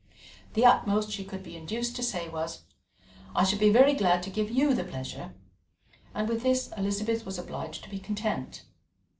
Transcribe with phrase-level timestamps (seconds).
[0.55, 2.63] The utmost she could be induced to say was:
[3.35, 5.35] "I should be very glad to give you the pleasure";
[6.15, 8.63] and with this Elizabeth was obliged to be content.